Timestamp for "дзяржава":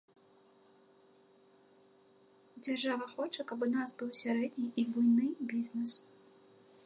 2.67-3.07